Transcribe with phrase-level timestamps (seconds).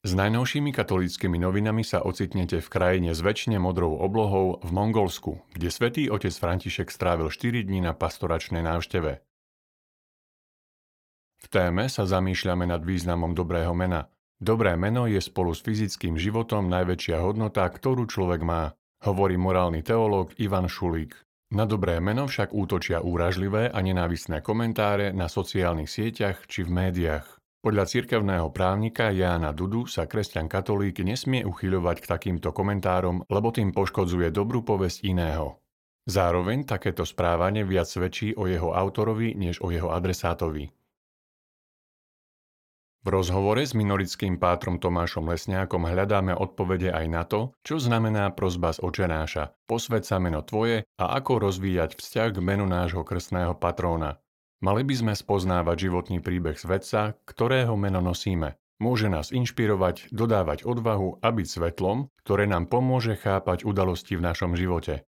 [0.00, 5.68] S najnovšími katolíckými novinami sa ocitnete v krajine s väčšine modrou oblohou v Mongolsku, kde
[5.68, 9.20] svätý otec František strávil 4 dní na pastoračnej návšteve.
[11.40, 14.08] V téme sa zamýšľame nad významom dobrého mena.
[14.40, 18.72] Dobré meno je spolu s fyzickým životom najväčšia hodnota, ktorú človek má,
[19.04, 21.12] hovorí morálny teológ Ivan Šulík.
[21.52, 27.39] Na dobré meno však útočia úražlivé a nenávisné komentáre na sociálnych sieťach či v médiách.
[27.60, 33.76] Podľa cirkevného právnika Jána Dudu sa kresťan katolík nesmie uchyľovať k takýmto komentárom, lebo tým
[33.76, 35.60] poškodzuje dobrú povesť iného.
[36.08, 40.72] Zároveň takéto správanie viac svedčí o jeho autorovi než o jeho adresátovi.
[43.00, 48.72] V rozhovore s minorickým pátrom Tomášom Lesňákom hľadáme odpovede aj na to, čo znamená prozba
[48.72, 54.16] z očenáša, posved sa meno tvoje a ako rozvíjať vzťah k menu nášho krstného patróna.
[54.60, 58.60] Mali by sme spoznávať životný príbeh svetca, ktorého meno nosíme.
[58.76, 64.52] Môže nás inšpirovať, dodávať odvahu a byť svetlom, ktoré nám pomôže chápať udalosti v našom
[64.56, 65.08] živote.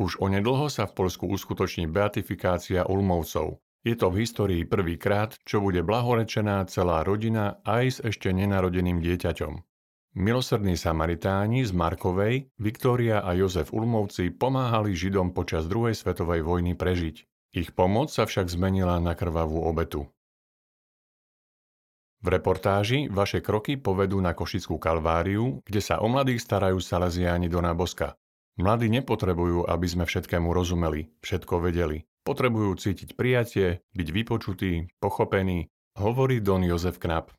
[0.00, 3.60] Už onedlho sa v Polsku uskutoční beatifikácia Ulmovcov.
[3.88, 9.52] Je to v histórii prvýkrát, čo bude blahorečená celá rodina aj s ešte nenarodeným dieťaťom.
[10.10, 17.29] Milosrdní Samaritáni z Markovej, Viktória a Jozef Ulmovci pomáhali Židom počas druhej svetovej vojny prežiť.
[17.50, 20.06] Ich pomoc sa však zmenila na krvavú obetu.
[22.20, 27.58] V reportáži Vaše kroky povedú na Košickú kalváriu, kde sa o mladých starajú Salesiáni do
[27.74, 28.14] Boska.
[28.60, 32.04] Mladí nepotrebujú, aby sme všetkému rozumeli, všetko vedeli.
[32.22, 37.32] Potrebujú cítiť prijatie, byť vypočutí, pochopení, hovorí Don Jozef Knap.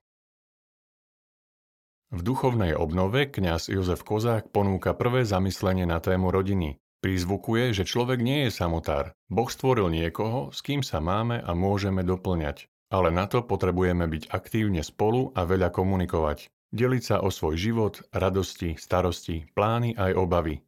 [2.12, 8.22] V duchovnej obnove kňaz Jozef Kozák ponúka prvé zamyslenie na tému rodiny, Prizvukuje, že človek
[8.22, 9.18] nie je samotár.
[9.26, 12.70] Boh stvoril niekoho, s kým sa máme a môžeme doplňať.
[12.94, 16.54] Ale na to potrebujeme byť aktívne spolu a veľa komunikovať.
[16.70, 20.62] Deliť sa o svoj život, radosti, starosti, plány aj obavy.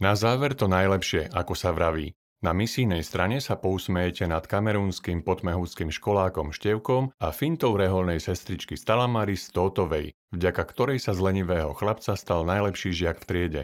[0.00, 2.16] Na záver to najlepšie, ako sa vraví.
[2.40, 9.48] Na misijnej strane sa pousmejete nad kamerúnskym potmehúckým školákom Števkom a fintou reholnej sestričky Stalamaris
[9.52, 13.62] Tótovej, vďaka ktorej sa z lenivého chlapca stal najlepší žiak v triede.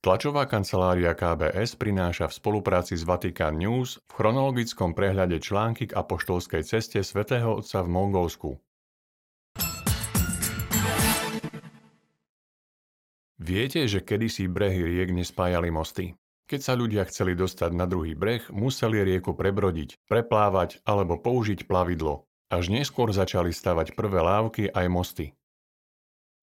[0.00, 6.64] Tlačová kancelária KBS prináša v spolupráci s Vatican News v chronologickom prehľade články k apoštolskej
[6.64, 8.56] ceste svätého Otca v Mongolsku.
[13.36, 16.16] Viete, že kedysi brehy riek nespájali mosty?
[16.48, 22.24] Keď sa ľudia chceli dostať na druhý breh, museli rieku prebrodiť, preplávať alebo použiť plavidlo.
[22.48, 25.36] Až neskôr začali stavať prvé lávky aj mosty.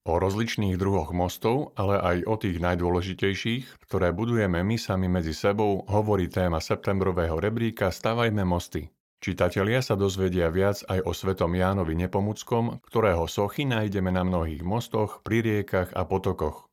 [0.08, 5.84] O rozličných druhoch mostov, ale aj o tých najdôležitejších, ktoré budujeme my sami medzi sebou,
[5.84, 8.88] hovorí téma septembrového rebríka Stavajme mosty.
[9.20, 15.20] Čitatelia sa dozvedia viac aj o svetom Jánovi Nepomuckom, ktorého sochy nájdeme na mnohých mostoch,
[15.28, 16.72] pri riekach a potokoch.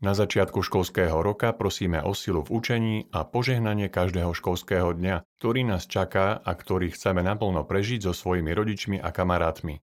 [0.00, 5.68] Na začiatku školského roka prosíme o silu v učení a požehnanie každého školského dňa, ktorý
[5.68, 9.84] nás čaká a ktorý chceme naplno prežiť so svojimi rodičmi a kamarátmi.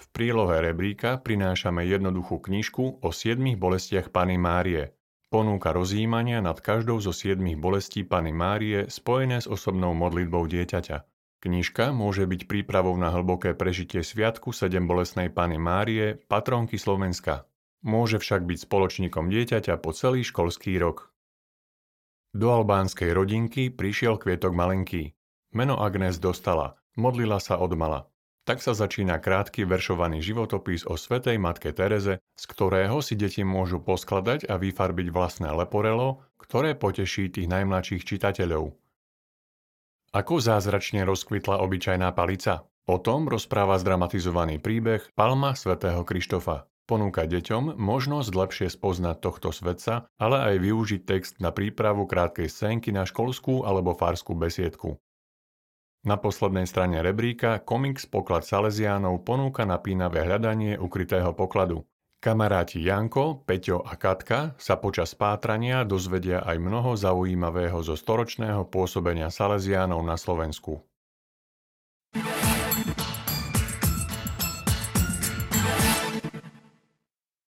[0.00, 4.96] V prílohe rebríka prinášame jednoduchú knižku o siedmých bolestiach Pany Márie.
[5.28, 11.04] Ponúka rozjímania nad každou zo siedmých bolestí Pany Márie spojené s osobnou modlitbou dieťaťa.
[11.44, 17.44] Knižka môže byť prípravou na hlboké prežitie sviatku 7 bolestnej Pany Márie, patronky Slovenska.
[17.84, 21.12] Môže však byť spoločníkom dieťaťa po celý školský rok.
[22.32, 25.12] Do albánskej rodinky prišiel kvietok malenký.
[25.52, 28.08] Meno Agnes dostala, modlila sa od mala.
[28.50, 33.78] Tak sa začína krátky veršovaný životopis o svetej matke Tereze, z ktorého si deti môžu
[33.78, 38.74] poskladať a vyfarbiť vlastné leporelo, ktoré poteší tých najmladších čitateľov.
[40.10, 42.66] Ako zázračne rozkvitla obyčajná palica?
[42.90, 46.66] O tom rozpráva zdramatizovaný príbeh Palma svätého Krištofa.
[46.90, 52.90] Ponúka deťom možnosť lepšie spoznať tohto svetca, ale aj využiť text na prípravu krátkej scénky
[52.90, 54.98] na školskú alebo farskú besiedku.
[56.00, 61.84] Na poslednej strane rebríka komiks Poklad Salesiánov ponúka napínavé hľadanie ukrytého pokladu.
[62.20, 69.28] Kamaráti Janko, Peťo a Katka sa počas pátrania dozvedia aj mnoho zaujímavého zo storočného pôsobenia
[69.28, 70.80] Salesiánov na Slovensku.